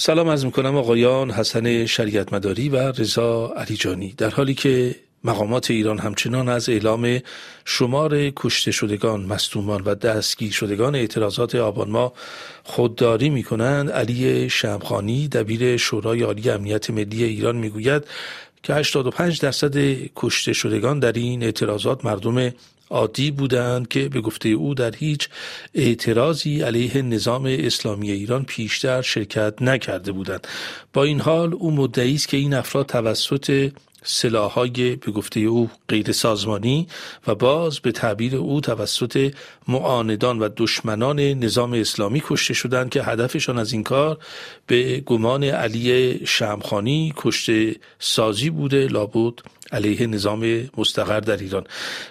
[0.00, 4.14] سلام از می‌کنم آقایان حسن شریعت مداری و رضا علیجانی.
[4.16, 7.18] در حالی که مقامات ایران همچنان از اعلام
[7.64, 12.12] شمار کشته شدگان، مصدومان و دستگیر شدگان اعتراضات آبان ما
[12.64, 18.02] خودداری می کنند علی شمخانی دبیر شورای عالی امنیت ملی ایران می‌گوید
[18.62, 19.74] که 85 درصد
[20.16, 22.52] کشته شدگان در این اعتراضات مردم
[22.90, 25.28] عادی بودند که به گفته او در هیچ
[25.74, 30.46] اعتراضی علیه نظام اسلامی ایران پیشتر شرکت نکرده بودند.
[30.92, 33.70] با این حال او مدعی است که این افراد توسط
[34.02, 36.86] سلاحهای به گفته او غیر سازمانی
[37.26, 39.34] و باز به تعبیر او توسط
[39.68, 44.18] معاندان و دشمنان نظام اسلامی کشته شدند که هدفشان از این کار
[44.66, 49.34] به گمان علی شمخانی کشته سازی بوده لابد
[49.72, 51.64] علیه نظام مستقر در ایران.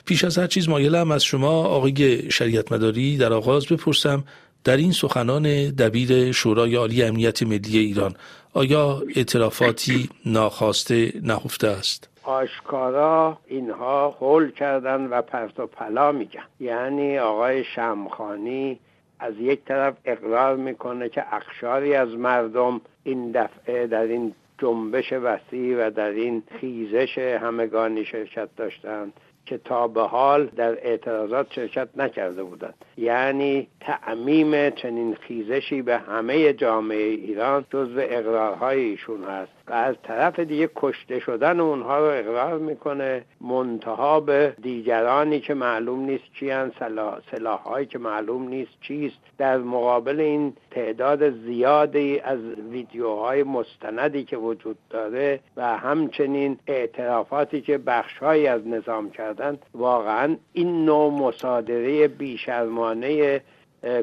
[0.06, 4.24] پیش از هر چیز مایلم از شما آقای شریعت مداری در آغاز بپرسم
[4.64, 8.14] در این سخنان دبیر شورای عالی امنیت ملی ایران
[8.54, 17.20] آیا اعترافاتی ناخواسته نهفته است؟ آشکارا اینها حول کردن و پرت و پلا میگن یعنی
[17.20, 18.80] آقای شمخانی
[19.20, 25.88] از یک طرف اقرار می‌کنه که اخشاری از مردم این دفعه در این جنبش وسیع
[25.88, 29.14] و در این خیزش همگانی شرکت داشتند
[29.50, 32.74] که تا به حال در اعتراضات شرکت نکرده بودند.
[32.98, 39.59] یعنی تعمیم چنین خیزشی به همه جامعه ایران جزو اقرارهای ایشون هست.
[39.70, 46.00] و از طرف دیگه کشته شدن اونها رو اقرار می‌کنه منتها به دیگرانی که معلوم
[46.00, 49.20] نیست چیان سلاح, سلاحهایی که معلوم نیست چیست.
[49.38, 52.40] در مقابل این تعداد زیادی از
[52.72, 60.86] ویدیوهای مستندی که وجود داره و همچنین اعترافاتی که بخشهایی از نظام کردن واقعا این
[60.86, 63.42] نوع مصادره بیشرمانه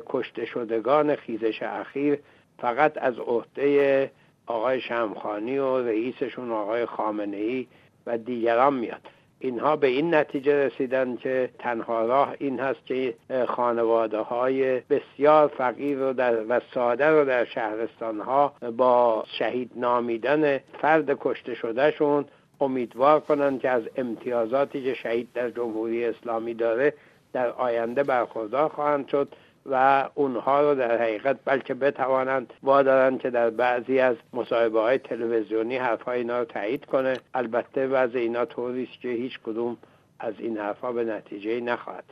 [0.07, 2.19] کشته شدگان خیزش اخیر
[2.59, 4.11] فقط از عهده
[4.47, 7.67] آقای شمخانی و رئیسشون آقای خامنه ای
[8.07, 9.01] و دیگران میاد.
[9.39, 13.15] اینها به این نتیجه رسیدن که تنها راه این هست که
[13.49, 20.59] خانواده های بسیار فقیر و, در و ساده رو در شهرستان ها با شهید نامیدن
[20.59, 22.25] فرد کشته شدهشون
[22.61, 26.95] امیدوار کنند که از امتیازاتی که شهید در جمهوری اسلامی داره
[27.33, 29.29] در آینده برخوردار خواهند شد.
[29.71, 35.77] و اونها رو در حقیقت بلکه بتوانند وادارند که در بعضی از مصاحبه های تلویزیونی
[35.77, 37.17] حرف های اینا رو تایید کنه.
[37.35, 39.77] البته وضع اینا طوری است که هیچ کدوم
[40.21, 42.05] از این حرفها به نتیجه نخواهد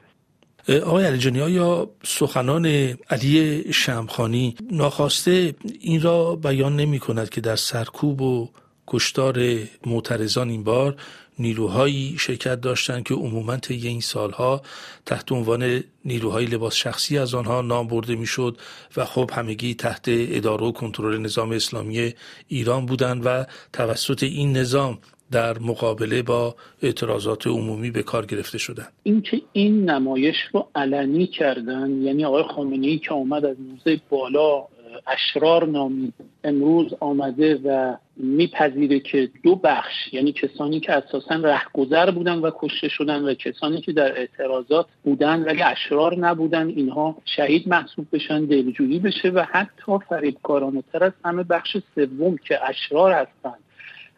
[0.69, 2.67] آقای علی یا سخنان
[3.11, 8.49] علی شمخانی ناخواسته این را بیان نمی کند که در سرکوب و
[8.87, 9.39] کشتار
[9.87, 10.97] معترضان این بار
[11.39, 14.63] نیروهایی شرکت داشتند که عموما طی این سالها
[15.07, 18.59] تحت عنوان نیروهای لباس شخصی از آنها نام برده می‌شد
[18.97, 22.13] و خب همگی تحت اداره و کنترل نظام اسلامی
[22.49, 24.99] ایران بودند و توسط این نظام
[25.31, 28.93] در مقابله با اعتراضات عمومی به کار گرفته شدند.
[29.03, 34.67] اینکه این نمایش رو علنی کردن یعنی آقای خامنه ای که آمد از موزه بالا
[35.07, 36.13] اشرار نامی
[36.45, 42.89] امروز آمده و میپذیره که دو بخش یعنی کسانی که اساسا رهگذر بودن و کشته
[42.89, 48.99] شدن و کسانی که در اعتراضات بودن ولی اشرار نبودن اینها شهید محسوب بشن دلجویی
[48.99, 53.65] بشه و حتی فریبکارانه تر از همه بخش سوم که اشرار هستند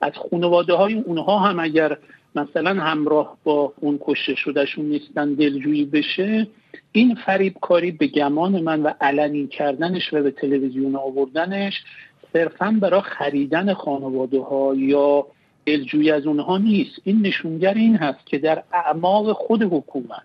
[0.01, 1.99] از خانواده های اونها هم اگر
[2.37, 6.47] مثلا همراه با اون کشته شدهشون نیستن دلجویی بشه
[6.93, 11.85] این فریبکاری به گمان من و علنی کردنش و به تلویزیون آوردنش
[12.33, 15.27] صرفا برای خریدن خانواده ها یا
[15.67, 17.01] دلجویی از اونها نیست.
[17.05, 20.23] این نشونگر این هست که در اعماق خود حکومت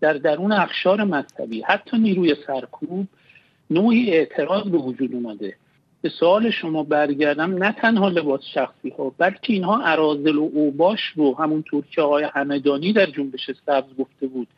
[0.00, 3.06] در درون اخشار مذهبی حتی نیروی سرکوب
[3.70, 5.56] نوعی اعتراض به وجود اومده.
[6.02, 11.36] به سوال شما برگردم نه تنها لباس شخصی ها بلکه اینها عرازل و اوباش رو
[11.36, 14.48] همونطور که آقای همدانی در جنبش سبز گفته بود.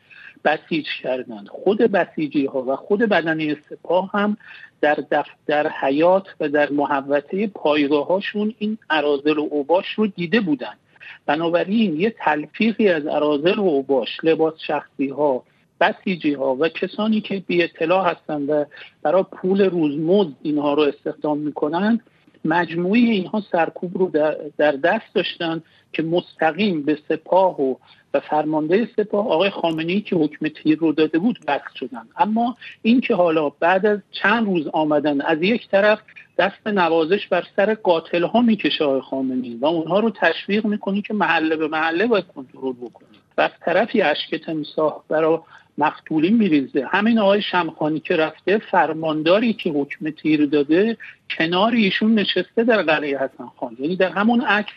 [0.45, 4.37] بسیج کردند خود بسیجی ها و خود بدنه سپاه هم
[4.81, 4.97] در
[5.45, 10.77] در حیات و در محوطه پایگاه هاشون این عرازل و اوباش رو دیده بودند
[11.25, 15.43] بنابراین یه تلفیقی از عرازل و اوباش لباس شخصی ها
[15.79, 18.65] بسیجی ها و کسانی که بی اطلاع هستند و
[19.03, 22.01] برای پول روزمزد اینها رو استخدام می‌کنند
[22.45, 24.11] مجموعی اینها سرکوب رو
[24.57, 25.63] در دست داشتن
[25.93, 27.75] که مستقیم به سپاه و
[28.13, 32.07] و فرمانده سپاه آقای خامنه که حکم تیر رو داده بود وقت شدن.
[32.17, 35.99] اما این که حالا بعد از چند روز آمدن از یک طرف
[36.37, 41.13] دست نوازش بر سر قاتل ها می‌کشه آقای خامنه و اونها رو تشویق می‌کنی که
[41.13, 43.07] محله به محله باید کنترل بکنی.
[43.37, 45.37] و از طرفی اشک تمساح برای
[45.77, 46.85] مقتولی میریزه.
[46.91, 50.97] همین آقای شمخانی که رفته فرمانداری که حکم تیر داده
[51.37, 53.77] کنار ایشون نشسته در قلعه حسن خان.
[53.79, 54.73] یعنی در همون عکس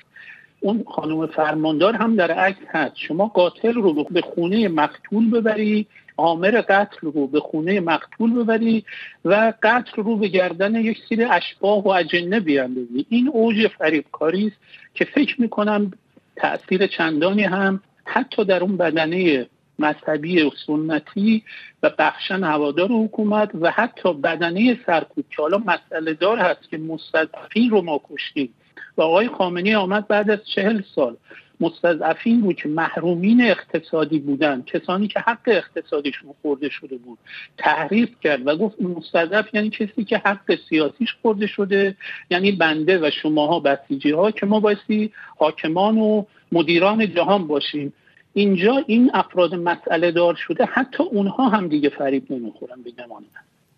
[0.61, 2.97] اون خانم فرماندار هم در عکس هست.
[2.97, 5.87] شما قاتل رو به خونه مقتول ببری
[6.17, 8.85] آمر قتل رو به خونه مقتول ببری
[9.25, 13.07] و قتل رو به گردن یک سری اشباه و اجنه بیاندازی.
[13.09, 14.57] این اوج فریبکاری است
[14.95, 15.93] که فکر می‌کنم
[16.37, 19.47] تاثیر چندانی هم حتی در اون بدنه
[19.79, 21.43] مذهبی و سنتی
[21.83, 27.71] و بخشن هوادار حکومت و حتی بدنه سرکوب که حالا مسئله دار هست که مستضعفین
[27.71, 28.55] رو ما کشتیم.
[28.97, 31.17] و آقای خامنی آمد بعد از چهل سال.
[31.61, 34.63] مستضعفین بود که محرومین اقتصادی بودن.
[34.63, 37.19] کسانی که حق اقتصادیشون خورده شده بود.
[37.59, 41.97] تحریف کرد و گفت مستضعف یعنی کسی که حق سیاسیش خورده شده
[42.31, 47.93] یعنی بنده و شماها بسیجی ها که ما بایستی حاکمان و مدیران جهان باشیم.
[48.33, 52.93] اینجا این افراد مسئله دار شده حتی اونها هم دیگه فریب نمی‌خورن به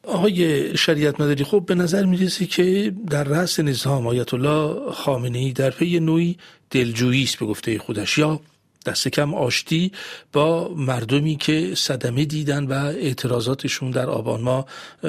[0.09, 5.53] آقای شریعت مداری خب به نظر می‌رسه که در رأس نظام آیت الله خامنه ای
[5.53, 6.37] در پی نوعی
[6.71, 8.41] دلجویی است به گفته خودش یا
[8.87, 9.93] دست کم آشتی
[10.33, 14.67] با مردمی که صدمه دیدن و اعتراضاتشون در آبان ما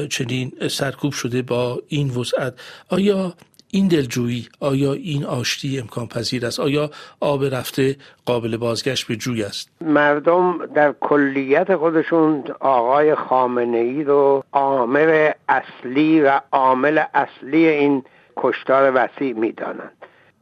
[0.09, 2.53] چنین سرکوب شده با این وسعت.
[2.89, 3.35] آیا
[3.71, 6.89] این دلجویی آیا این آشتی امکان پذیر است؟ آیا
[7.19, 7.95] آب رفته
[8.25, 16.21] قابل بازگشت به جوی است؟ مردم در کلیت خودشون آقای خامنه ای رو عامل اصلی
[16.21, 18.03] و عامل اصلی این
[18.38, 19.91] کشتار وسیع می‌دانند.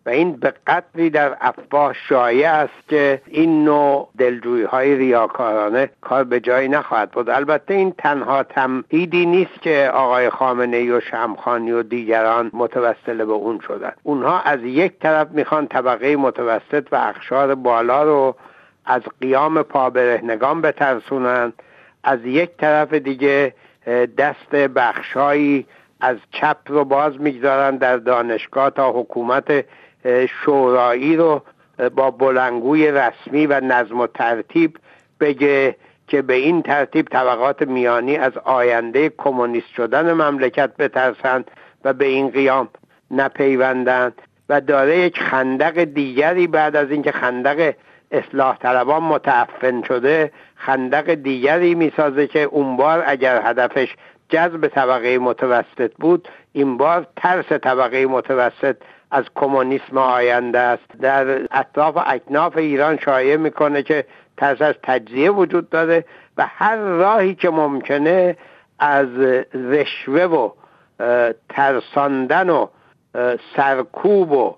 [0.10, 6.40] این به قدری در افواه شایع است که این نوع دلجویی های ریاکارانه کار به
[6.40, 11.84] جایی نخواهد بود البته این تنها تمهیدی نیست که آقای خامنه ای و شمخانی و
[11.84, 13.92] دیگران متوسل به اون شدن.
[14.04, 18.36] اونها از یک طرف می‌خوان طبقه متوسط و اخشار بالا رو
[18.86, 21.54] از قیام پابرهنگان بترسونند
[22.04, 23.54] از یک طرف دیگه
[24.18, 25.66] دست بخشایی
[26.02, 29.66] از چپ رو باز می‌گذارن در دانشگاه تا حکومت
[30.06, 31.42] شورایی رو
[31.96, 34.78] با بلنگوی رسمی و نظم و ترتیب
[35.20, 35.76] بگه
[36.08, 41.52] که به این ترتیب طبقات میانی از آینده کمونیست شدن مملکت بترسند
[41.84, 42.70] و به این قیام
[43.12, 44.22] نپیوندند.
[44.50, 47.74] و داره یک خندق دیگری بعد از اینکه خندق
[48.12, 53.96] اصلاح طلبان متعفن شده خندق دیگری می‌سازه که اون بار اگر هدفش
[54.30, 58.76] جذب طبقه متوسط بود این بار ترس طبقه متوسط
[59.12, 60.88] از کمونیسم آینده است.
[61.02, 64.06] در اطراف اکناف ایران شایع می‌کنه که
[64.38, 66.06] ترس از تجزیه وجود داره
[66.38, 68.38] و هر راهی که ممکنه
[68.80, 69.08] از
[69.54, 70.50] رشوه و
[71.50, 72.68] ترساندن و
[73.56, 74.56] سرکوب و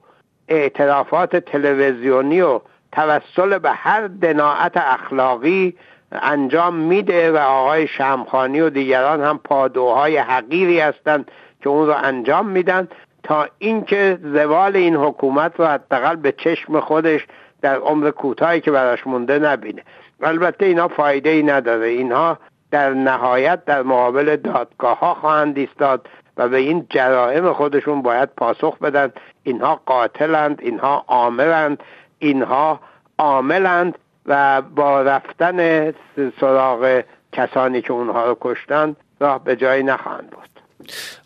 [0.48, 2.62] اعترافات تلویزیونی و
[2.92, 5.76] توسل به هر دناعت اخلاقی
[6.12, 11.32] انجام میده و آقای شمخانی و دیگران هم پادوهای حقیری هستند
[11.62, 12.88] که اون رو انجام میدن.
[13.24, 17.28] تا اینکه زوال این حکومت رو حداقل به چشم خودش
[17.62, 19.84] در عمر کوتاهی که براش مونده نبینه.
[20.22, 21.88] البته اینا فایده ای نداره.
[21.88, 22.38] اینها
[22.72, 28.78] در نهایت در مقابل دادگاه ها خواهند ایستاد و به این جرائم خودشون باید پاسخ
[28.78, 29.12] بدن.
[29.44, 31.84] اینها قاتلند اینها آمرند
[32.20, 32.80] اینها
[33.18, 35.92] عاملند و با رفتن
[36.40, 40.50] سراغ کسانی که اونها رو کشتند راه به جایی نخواهند بود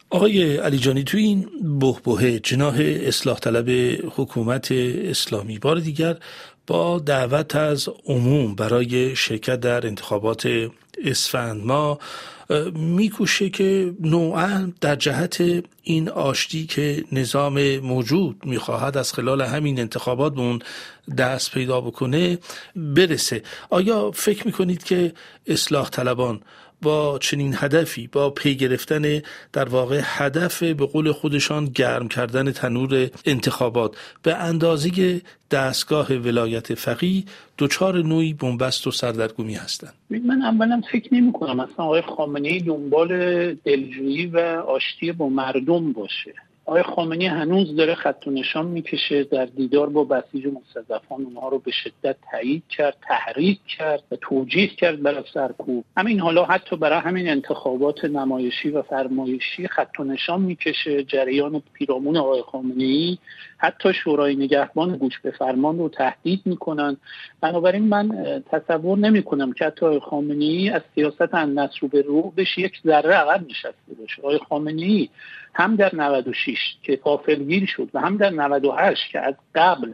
[0.10, 1.50] آقای علی جانی تو این
[1.80, 3.70] بهبه جناه اصلاح طلب
[4.16, 6.18] حکومت اسلامی بار دیگر
[6.68, 10.70] با دعوت از عموم برای شرکت در انتخابات
[11.04, 12.00] اسفند ما
[12.74, 15.44] میکوشه که نوعا در جهت
[15.84, 20.60] این آشتی که نظام موجود می‌خواهد از خلال همین انتخابات به اون
[21.18, 22.40] دست پیدا بکنه
[22.76, 23.44] برسه.
[23.70, 25.14] آیا فکر می‌کنید که
[25.48, 26.42] اصلاح طلبان
[26.86, 29.22] با چنین هدفی با پی گرفتن
[29.54, 33.96] در واقع هدف به قول خودشان گرم کردن تنور انتخابات.
[34.24, 37.24] به اندازه دستگاه ولایت فقیه
[37.58, 39.94] دچار نوعی بنبست و سردرگمی هستند.
[40.10, 43.10] من اولا فکر نمی کنم اصلا آقای خامنه دنبال
[43.54, 46.34] دلجویی و آشتی با مردم باشه.
[46.68, 51.60] آقای خامنی هنوز داره خط و نشان می‌کشه در دیدار با بسیج مستضعفان اونها رو
[51.60, 55.86] به شدت تایید کرد تحریک کرد و توجیه کرد برای سرکوب.
[55.98, 61.04] همین حالا حتی برای همین انتخابات نمایشی و فرمایشی خط و نشان می‌کشه.
[61.04, 63.18] جریان پیرامون آقای خامنه
[63.58, 66.98] حتی شورای نگهبان گوش به فرمان رو تهدید می‌کنن.
[67.42, 68.10] بنابراین من
[68.52, 72.82] تصور نمی کنم که حتی آقای خامنه ای از سیاست النصر به رو بشه یک
[72.86, 74.22] ذره عقب نشسته باشه.
[74.22, 75.10] آقای خامنه ای
[75.56, 79.94] هم در 96 که قافلگیر شد و هم در 98 که از قبل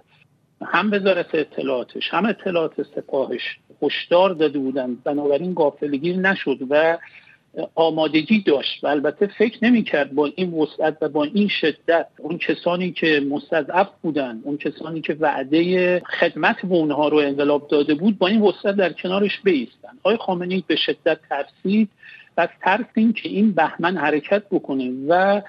[0.66, 6.98] هم وزارت اطلاعاتش هم اطلاعات سپاهش هشدار داده بودند بنابراین گافلگیر نشد و
[7.76, 12.92] آمادگی داشت و البته فکر نمی‌کرد با این وسعت و با این شدت اون کسانی
[12.92, 18.28] که مستضعف بودن اون کسانی که وعده خدمت به اونها رو انقلاب داده بود با
[18.28, 19.90] این وسعت در کنارش بیستن.
[20.00, 21.90] آقای خامنه‌ای به شدت ترسید.
[22.38, 25.42] و ترس این که این بهمن حرکت بکنه و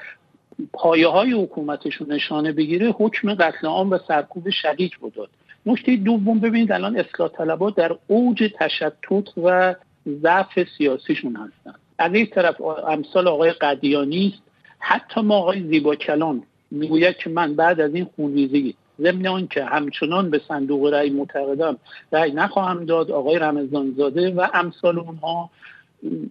[0.73, 5.29] پایه های حکومتش رو نشانه بگیره حکم قتل عام و سرکوب شدید رو داد.
[5.67, 9.75] نکته دوم ببینید الان اصلاح طلبات در اوج تشتت و
[10.23, 11.79] ضعف سیاسیشون هستن.
[11.99, 14.43] از این طرف امثال آقای قدیانی است.
[14.79, 19.65] حتی ما آقای زیبا کلان می‌گوید که من بعد از این خونریزی ضمن آن که
[19.65, 21.77] همچنان به صندوق رأی معتقدم
[22.13, 25.51] رأی نخواهم داد آقای رمضان زاده و امثال اونها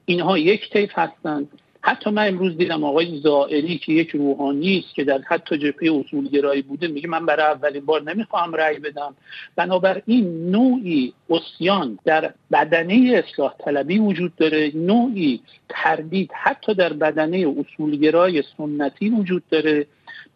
[0.05, 1.47] اینها یک طیف هستند.
[1.83, 6.61] حتی من امروز دیدم آقای زائری که یک روحانی است که در حتی جبهه اصولگرایی
[6.61, 9.15] بوده میگه من برای اولین بار نمی‌خواهم رأی بدم.
[9.55, 18.43] بنابراین نوعی اسیان در بدنه اصلاح طلبی وجود داره نوعی تردید حتی در بدنه اصولگرای
[18.57, 19.87] سنتی وجود داره.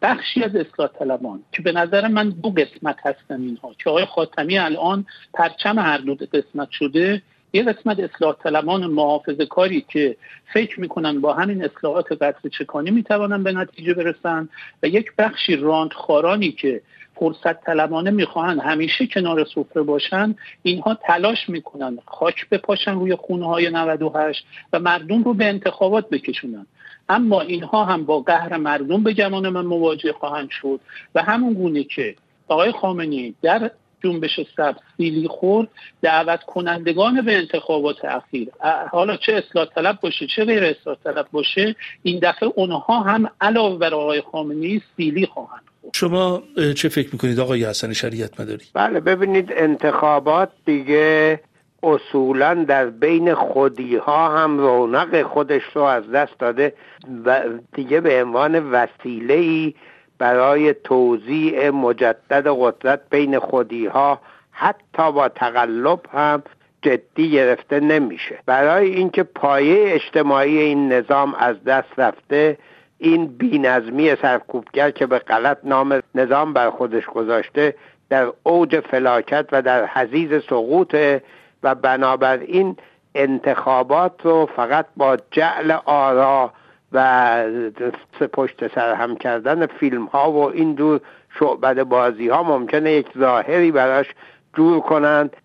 [0.02, 4.58] بخشی از اصلاح طلبان که به نظر من دو قسمت هستن اینها که آقای خاتمی
[4.58, 7.22] الان پرچم هر دو قسمت شده
[7.56, 10.16] یه قسمت اصلاح طلبان محافظه کاری که
[10.52, 14.48] فکر می‌کنن با همین اصلاحات قطر چکانی می‌توانن به نتیجه برسن
[14.82, 16.80] و یک بخشی راندخارانی که
[17.14, 23.70] فرصت طلبانه می‌خواهند همیشه کنار سفره باشن اینها تلاش می‌کنن خاک بپاشن روی خونه های
[23.70, 26.66] 98 و مردم رو به انتخابات بکشونن.
[27.08, 30.80] اما اینها هم با قهر مردم به گمان من مواجه خواهند شد
[31.14, 32.14] و همون گونه که
[32.48, 33.70] آقای خامنی در
[34.06, 35.68] جنبش سبز سیلی خورد
[36.02, 38.48] دعوت کنندگان به انتخابات اخیر
[38.90, 43.78] حالا چه اصلاح طلب باشه چه غیر اصلاح طلب باشه این دفعه اونها هم علاوه
[43.78, 45.62] بر آقای خامنه‌ای سیلی خواهند
[45.94, 46.42] شما
[46.76, 51.40] چه فکر می‌کنید آقای حسن شریعت مداری؟ بله ببینید انتخابات دیگه
[51.82, 56.74] اصولا در بین خودی ها هم رونق خودش رو از دست داده
[57.24, 57.42] و
[57.74, 59.74] دیگه به عنوان وسیله ای
[60.18, 64.20] برای توضیع مجدد قدرت بین خودی ها
[64.52, 66.42] حتی با تقلب هم
[66.82, 68.38] جدی گرفته نمیشه.
[68.46, 72.58] برای اینکه پایه اجتماعی این نظام از دست رفته
[72.98, 77.74] این بینظمی سرکوبگر که به غلط نام نظام بر خودش گذاشته
[78.08, 80.96] در اوج فلاکت و در حزیز سقوط
[81.62, 82.76] و بنابراین
[83.14, 86.52] انتخابات رو فقط با جعل آرا
[86.96, 87.44] و
[88.32, 91.00] پشت سر هم کردن فیلم ها و این دور
[91.38, 94.06] شعبد بازی ها ممکنه یک ظاهری براش
[94.54, 95.36] جور کنند.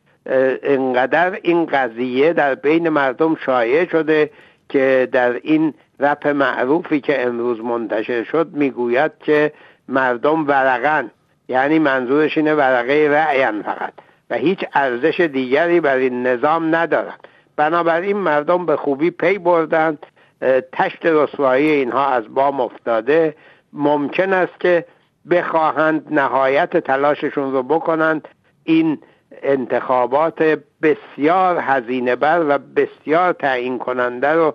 [0.63, 4.29] انقدر این قضیه در بین مردم شایع شده
[4.70, 9.53] که در این رپ معروفی که امروز منتشر شد می‌گوید که
[9.88, 11.12] مردم ورقن.
[11.48, 13.93] یعنی منظورش اینه ورقه رعین فقط
[14.29, 20.05] و هیچ ارزش دیگری بر این نظام ندارند بنابراین مردم به خوبی پی بردند.
[20.71, 23.36] تشت رسوایی اینها از بام افتاده
[23.74, 24.86] ممکن است که
[25.29, 28.27] بخواهند نهایت تلاششون رو بکنند.
[28.63, 29.00] این
[29.43, 34.53] انتخابات بسیار هزینه بر و بسیار تعیین کننده رو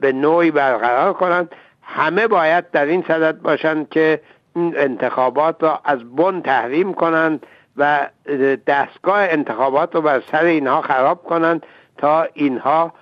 [0.00, 1.54] به نوعی برقرار کنند.
[1.82, 4.20] همه باید در این صدد باشند که
[4.56, 7.46] این انتخابات را از بن تحریم کنند
[7.76, 8.08] و
[8.66, 11.66] دستگاه انتخابات رو بر سر اینها خراب کنند
[11.98, 12.92] تا اینها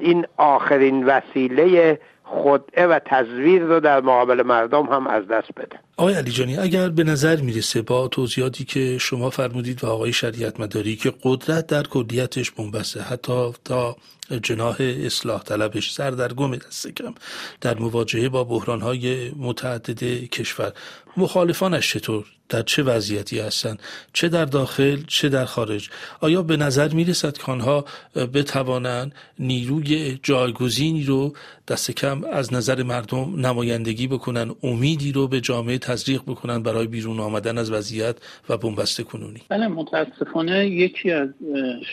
[0.00, 5.78] این آخرین وسیله خدعه و تزویر رو در مقابل مردم هم از دست بده.
[5.96, 10.60] آقای علی جانی اگر به نظر می‌رسه با توضیحاتی که شما فرمودید و آقای شریعت
[10.60, 13.96] مداری که قدرت در کلیتش بنبسته حتی تا
[14.42, 17.14] جناح اصلاح طلبش سردرگم دست کم
[17.60, 20.72] در مواجهه با بحرانهای متعدد کشور
[21.16, 25.90] مخالفانش چطور؟ در چه وضعیتی هستند؟ چه در داخل چه در خارج؟
[26.20, 31.32] آیا به نظر می رسد که آنها بتوانند نیروی جایگزینی رو
[31.68, 37.20] دست کم از نظر مردم نمایندگی بکنن امیدی رو به جامعه تزریق بکنن برای بیرون
[37.20, 38.16] آمدن از وضعیت
[38.48, 41.28] و بنبست کنونی؟ بله متاسفانه یکی از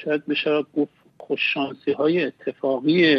[0.03, 1.00] شاید بشه گفت
[1.31, 3.15] خوششانسی های اتفاقی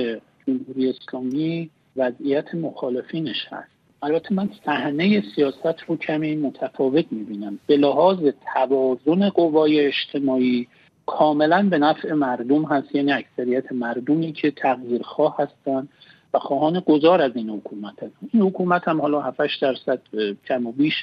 [0.47, 3.71] جمهوری اسلامی وضعیت مخالفینش هست.
[4.03, 7.59] البته من صحنه سیاست رو کمی متفاوت می‌بینم.
[7.67, 8.19] به لحاظ
[8.55, 10.69] توازن قوای اجتماعی
[11.07, 12.95] کاملا به نفع مردم هست.
[12.95, 15.89] یعنی اکثریت مردمی که تغییرخواه هستند
[16.35, 20.01] و خواهان گذار از این حکومت هست این حکومت هم حالا 7 درصد
[20.49, 20.95] کم و بیش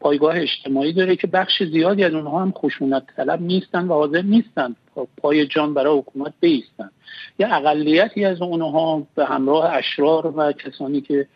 [0.00, 4.76] پایگاه اجتماعی داره که بخش زیادی از اونها هم خشونت طلب نیستن و حاضر نیستن
[5.16, 6.90] پای جان برای حکومت بیستن.
[7.38, 11.26] یا اقلیتی از اونها به همراه اشرار و کسانی که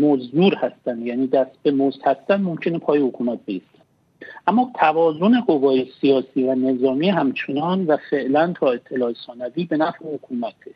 [0.00, 3.78] مزدور هستن یعنی دست به مزد هستن ممکنه پای حکومت بیستن.
[4.46, 10.70] اما توازن قوای سیاسی و نظامی همچنان و فعلا تا اطلاع ثانوی به نفع حکومته.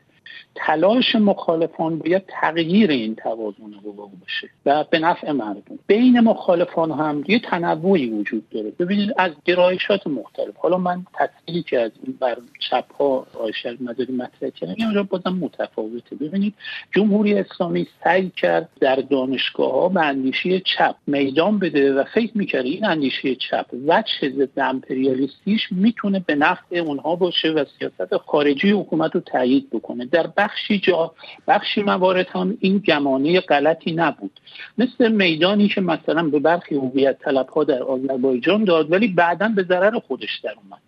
[0.54, 5.78] تلاش مخالفان باید تغییر این توازن قوا باشه و به نفع مردم.
[5.86, 8.70] بین مخالفان هم یه تنوعی وجود داره.
[8.70, 10.56] ببینید از گرایشات مختلف.
[10.56, 12.36] حالا من تصویری که از این بر
[12.70, 16.16] چپ ها آیشر مداری مطرح کردم اینجا بازم متفاوته.
[16.16, 16.54] ببینید
[16.94, 22.64] جمهوری اسلامی سعی کرد در دانشگاه ها به اندیشه چپ میدان بده و فکر می‌کرد
[22.64, 29.14] این اندیشه چپ وجه ضد امپریالیستیش می‌تونه به نفع اونها باشه و سیاست خارجی حکومت
[29.14, 30.06] رو تایید بکنه.
[30.18, 31.14] در بخشی جا
[31.48, 34.40] بخشی موارد هم این گمانه غلطی نبود.
[34.78, 39.62] مثل میدانی که مثلا به برخی هویت طلب ها در آذربایجان داد ولی بعدا به
[39.62, 40.80] ضرر خودش در اومد.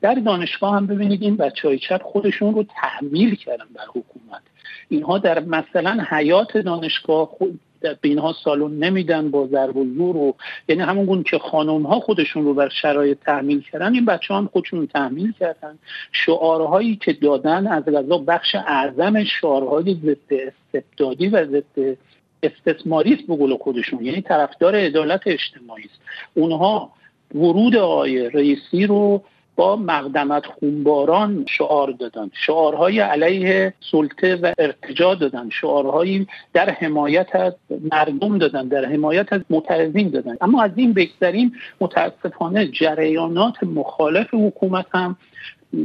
[0.00, 4.42] در دانشگاه هم ببینید این بچه های چپ خودشون رو تحمیل کردن بر حکومت.
[4.88, 7.60] اینها در مثلا حیات دانشگاه خود
[7.94, 10.34] به اینها سالن نمیدن با ضرب و زور و
[10.68, 14.46] یعنی همون گونه که خانم ها خودشون رو بر شرایط تحمیل کردن این بچه هم
[14.52, 15.78] خودشون تحمیل کردن.
[16.12, 21.96] شعارهایی که دادن از غذا بخش اعظم شعارهای ضد استبدادی و ضد
[22.42, 24.04] استثماری است به قول خودشون.
[24.04, 26.00] یعنی طرفدار عدالت اجتماعی است.
[26.34, 26.90] اونها
[27.34, 29.22] ورود آقای رئیسی رو
[29.56, 32.30] با مقدمت خونباران شعار دادن.
[32.34, 35.48] شعارهای علیه سلطه و ارتجا دادن.
[35.50, 37.52] شعارهایی در حمایت از
[37.92, 40.36] مردم دادن در حمایت از معترضین دادن.
[40.40, 45.16] اما از این بگذریم متاسفانه جریانات مخالف حکومت هم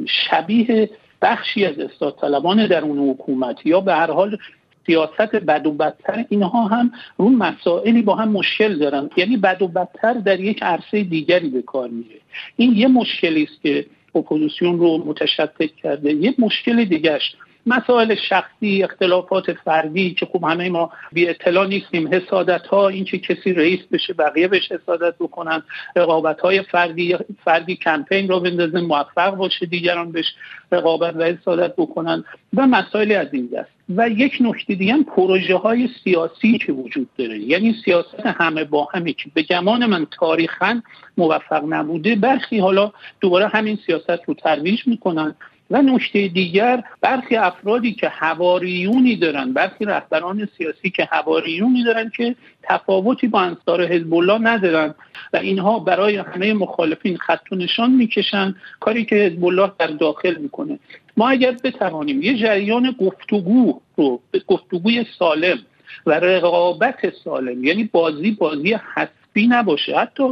[0.07, 0.89] شبیه
[1.21, 4.37] بخشی از اصلاح طلبان درون حکومت یا به هر حال
[4.85, 9.09] سیاست بد و بدتر اینها هم رو مسائلی با هم مشکل دارن.
[9.17, 12.19] یعنی بد و بدتر در یک عرصه دیگری به کار میره.
[12.55, 13.85] این یه مشکلی است که
[14.15, 16.13] اپوزیسیون رو متشتت کرده.
[16.13, 17.35] یه مشکل دیگهش
[17.65, 22.13] مسائل شخصی اختلافات فردی که خوب همه ما بی اطلاع نیستیم.
[22.13, 25.63] حسادت ها این که کسی رئیس بشه بقیه بهش حسادت بکنن.
[25.95, 30.35] رقابت های فردی فردی کمپین رو بندازن موفق باشه دیگران بهش
[30.71, 32.23] رقابت و حسادت بکنن.
[32.53, 37.09] و مسائلی از این دست و یک نکته دیگه هم پروژه های سیاسی که وجود
[37.17, 37.39] داره.
[37.39, 40.81] یعنی سیاست همه با همه که به گمان من تاریخا
[41.17, 45.35] موفق نبوده برخی حالا دوباره همین سیاست رو ترویج می‌کنن.
[45.71, 52.35] و نکته دیگر برخی افرادی که هواریونی دارن برخی رهبران سیاسی که هواریونی دارن که
[52.63, 54.95] تفاوتی با انصار حزب الله ندارن
[55.33, 60.35] و اینها برای همه مخالفین خط و نشان می‌کشن کاری که حزب الله در داخل
[60.35, 60.79] می‌کنه.
[61.17, 65.57] ما اگر بتوانیم یه جریان گفتگو رو گفتگوی سالم
[66.05, 70.23] و رقابت سالم یعنی بازی بازی حسبی نباشه حتی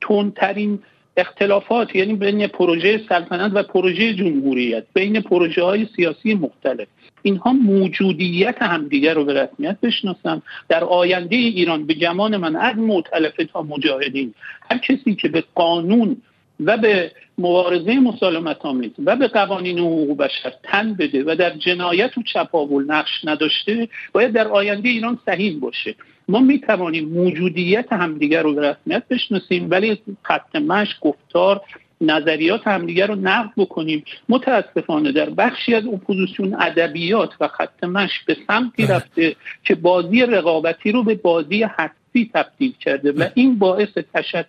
[0.00, 0.78] تندترین
[1.16, 6.88] اختلافات یعنی بین پروژه سلطنت و پروژه جمهوریت بین پروژه های سیاسی مختلف.
[7.22, 13.44] اینها موجودیت همدیگر رو به رسمیت بشناسن در آینده ایران به گمان من از معتلفه
[13.44, 14.34] تا مجاهدین
[14.70, 16.16] هر کسی که به قانون
[16.60, 22.18] و به مبارزه مسالمت آمیز و به قوانین حقوق بشر تن بده و در جنایت
[22.18, 25.94] و چپاول نقش نداشته باید در آینده ایران سهیم باشه.
[26.28, 31.60] ما می توانیم موجودیت همدیگر رو به رسمیت بشناسیم ولی خط مشی گفتار
[32.02, 38.36] نظریات همدیگر رو نقد بکنیم متاسفانه در بخشی از اپوزیسیون ادبیات و خط مشی به
[38.46, 38.94] سمتی بله.
[38.94, 44.46] رفته که بازی رقابتی رو به بازی حسی تبدیل کرده و این باعث تشتت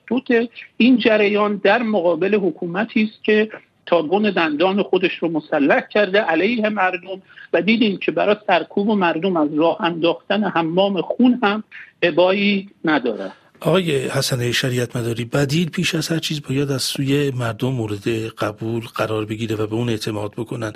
[0.77, 3.49] این جریان در مقابل حکومتی است که
[3.85, 7.21] تاگون دندان خودش رو مسلح کرده علیه مردم
[7.53, 11.63] و دیدیم که برای سرکوب و مردم از راه انداختن حمام خون هم
[12.01, 13.31] ابایی نداره.
[13.59, 18.83] آقای حسن شریعت مداری بدیل پیش از هر چیز باید از سوی مردم مورد قبول
[18.95, 20.73] قرار بگیره و به اون اعتماد بکنن.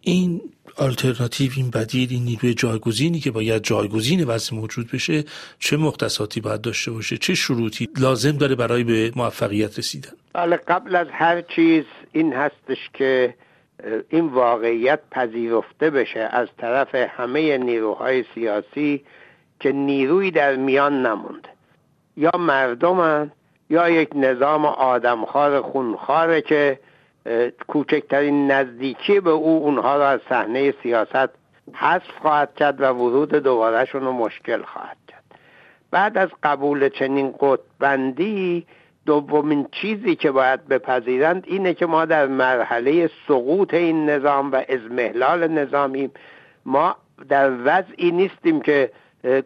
[0.00, 0.40] این
[0.76, 5.24] آلترناتیو این بدیل این نیروی جایگزینی که باید جایگزین وضع موجود بشه
[5.58, 10.96] چه مختصاتی باید داشته باشه؟ چه شروطی لازم داره برای به موفقیت رسیدن؟ بله قبل
[10.96, 13.34] از هر چیز این هستش که
[14.08, 19.04] این واقعیت پذیرفته بشه از طرف همه نیروهای سیاسی
[19.60, 21.48] که نیروی در میان نمونده
[22.16, 23.30] یا مردمن
[23.70, 26.78] یا یک نظام آدمخوار خونخواره که
[27.68, 31.30] کوچکترین نزدیکی به او اونها را از صحنه سیاست
[31.72, 35.24] حذف خواهد کرد و ورود دوبارهشون رو مشکل خواهد کرد.
[35.90, 38.66] بعد از قبول چنین قطبندی
[39.10, 45.48] دومین چیزی که باید بپذیرند اینه که ما در مرحله سقوط این نظام و ازمهلال
[45.48, 46.10] نظامیم.
[46.66, 46.96] ما
[47.28, 48.90] در وضعی نیستیم که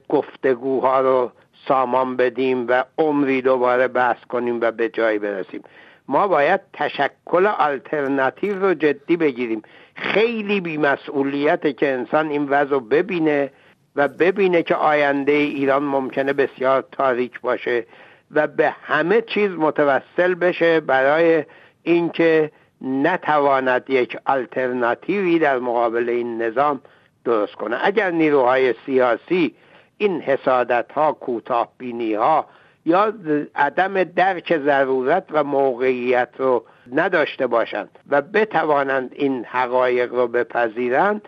[0.08, 1.32] گفتگوها رو
[1.68, 5.62] سامان بدیم و عمری دوباره بحث کنیم و به جای برسیم.
[6.08, 9.62] ما باید تشکل آلترناتیو رو جدی بگیریم.
[9.94, 13.50] خیلی بیمسئولیته که انسان این وضع رو ببینه
[13.96, 17.86] و ببینه که آینده ایران ممکنه بسیار تاریک باشه.
[18.34, 21.44] و به همه چیز متوسل بشه برای
[21.82, 26.80] اینکه نتواند یک آلترناتیوی در مقابل این نظام
[27.24, 27.76] درست کنه.
[27.82, 29.54] اگر نیروهای سیاسی
[29.98, 32.46] این حسادت ها کوتاه بینی ها
[32.86, 33.12] یا
[33.54, 41.22] عدم درک ضرورت و موقعیت رو نداشته باشند و بتوانند این حقایق رو بپذیرند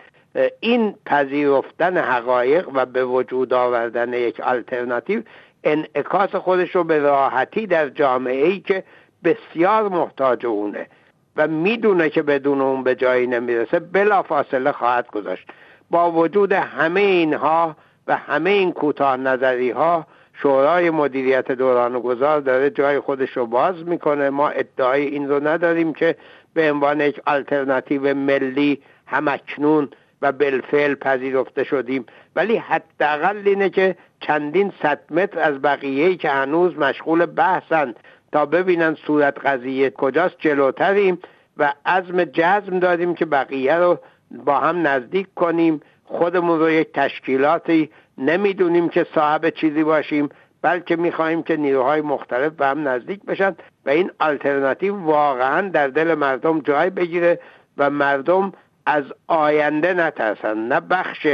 [0.59, 5.21] این پذیرفتن حقایق و به وجود آوردن یک آلترناتیو
[5.63, 8.83] انعکاس خودش رو به راحتی در جامعه ای که
[9.23, 10.87] بسیار محتاج اونه
[11.35, 15.47] و می‌دونه که بدون اون به جایی نمی‌رسه بلا فاصله خواهد گذاشت.
[15.89, 17.75] با وجود همه اینها
[18.07, 23.87] و همه این کوتاه نظری ها شورای مدیریت دوران گذار داره جای خودش رو باز
[23.87, 24.29] می‌کنه.
[24.29, 26.15] ما ادعای این رو نداریم که
[26.53, 29.89] به عنوان یک آلترناتیو ملی همکنون
[30.21, 32.05] و بالفعل پذیرفته شدیم.
[32.35, 37.99] ولی حداقل اینه که چندین صد متر از بقیه که هنوز مشغول بحثند
[38.31, 41.19] تا ببینن صورت قضیه کجاست جلوتریم
[41.57, 43.99] و عزم جزم داریم که بقیه رو
[44.31, 45.81] با هم نزدیک کنیم.
[46.03, 50.29] خودمون رو یک تشکیلاتی نمی‌دونیم که صاحب چیزی باشیم
[50.61, 56.13] بلکه می‌خواهیم که نیروهای مختلف به هم نزدیک بشن و این آلترناتیو واقعا در دل
[56.13, 57.39] مردم جای بگیره
[57.77, 58.53] و مردم
[58.87, 61.27] از آینده نترسن نه بخش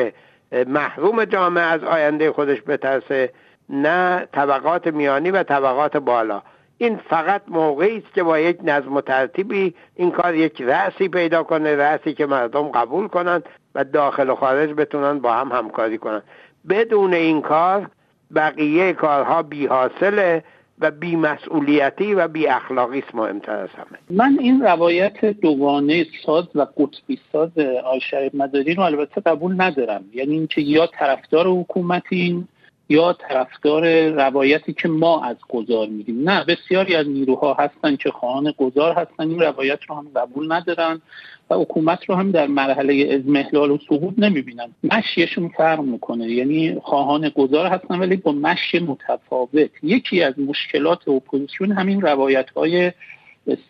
[0.68, 3.34] محروم جامعه از آینده خودش بترسه
[3.70, 6.42] نه طبقات میانی و طبقات بالا.
[6.78, 11.44] این فقط موقعی است که با یک نظم و ترتیبی این کار یک رأسی پیدا
[11.44, 13.44] کنه رأسی که مردم قبول کنند
[13.76, 16.24] و داخل و خارج بتونن با هم همکاری کنند.
[16.70, 17.90] بدون این کار
[18.36, 20.44] بقیه کارها بی حاصله
[20.84, 24.00] و بی مسئولیتی و بی اخلاقی است مهمتر از همه.
[24.10, 30.04] من این روایت دوگانه ساز و قطبی ساز آقای مداری رو البته قبول ندارم.
[30.14, 32.48] یعنی اینکه یا طرفدار حکومتین
[32.90, 36.30] یا طرفدار روایتی که ما از گذار میگیم.
[36.30, 41.02] نه بسیاری از نیروها هستن که خواهان گذار هستن این روایت رو هم قبول ندارن
[41.50, 44.70] و حکومت رو هم در مرحله اضمحلال و سقوط نمی‌بینن.
[44.84, 46.28] مشیشون فرق می‌کنه.
[46.28, 49.70] یعنی خواهان گذار هستن ولی با مشی متفاوت.
[49.84, 52.92] یکی از مشکلات اپوزیسیون همین روایت های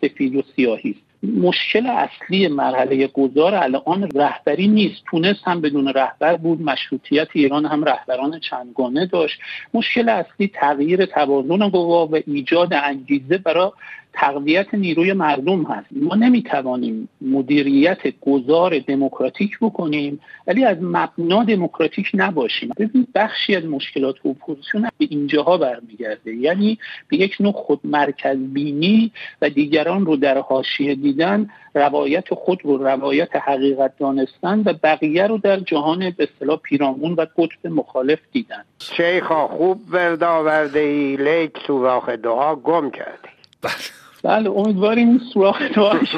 [0.00, 1.13] سفید و سیاهی است.
[1.24, 5.02] مشکل اصلی مرحله گذار الان رهبری نیست.
[5.10, 9.40] تونس هم بدون رهبر بود مشروطیت ایران هم رهبران چندگانه داشت.
[9.74, 13.70] مشکل اصلی تغییر توازن قوا و ایجاد انگیزه برای
[14.14, 15.86] تقویت نیروی مردم هست.
[15.92, 22.70] ما نمی‌توانیم مدیریت گذار دموکراتیک بکنیم ولی از مبنا دموکراتیک نباشیم.
[22.78, 26.34] ببین بخشی از مشکلات اپوزیسیون به اینجاها برمیگرده.
[26.34, 32.60] یعنی به یک نوع خود مرکز بینی و دیگران رو در حاشیه دیدن روایت خود
[32.64, 38.18] رو روایت حقیقت دانستن و بقیه رو در جهان به اصطلاح پیرامون و قطب مخالف
[38.32, 38.64] دیدن.
[38.96, 43.28] شیخا خوب ورد آورده ای لیک سوراخ دعا گم کردی.
[44.24, 44.50] بله.
[44.50, 45.58] امیدواریم این سوراخ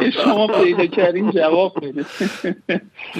[0.00, 2.04] که شما پیدا کردین جواب بده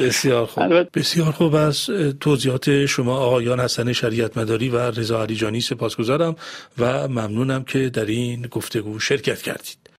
[0.01, 0.99] بسیار خوب.
[0.99, 1.55] بسیار خوب.
[1.55, 6.37] از توضیحات شما آقایان حسن شریعت مداری و رضا علیجانی سپاسگزارم
[6.79, 9.86] و ممنونم که در این گفتگو شرکت کردید.